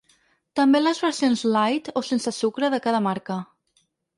[0.59, 3.41] També les versions ‘light’ o sense sucre de cada marca.